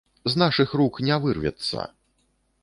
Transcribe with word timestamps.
З 0.33 0.39
нашых 0.43 0.73
рук 0.81 0.97
не 1.09 1.19
вырвецца. 1.27 1.87